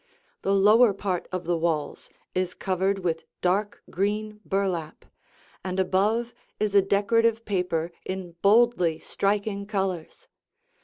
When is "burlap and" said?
4.43-5.79